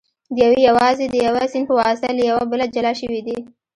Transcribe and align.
دوی 0.37 0.55
یوازې 0.69 1.05
د 1.09 1.15
یوه 1.27 1.43
سیند 1.51 1.67
په 1.69 1.73
واسطه 1.79 2.09
له 2.17 2.23
یو 2.31 2.39
بله 2.51 2.65
جلا 2.75 2.91
شوي 3.01 3.21
دي 3.27 3.37